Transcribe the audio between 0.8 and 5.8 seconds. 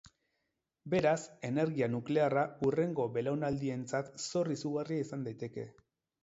Beraz, energia nuklearra hurrengo belaunaldientzat zor izugarria izan daiteke.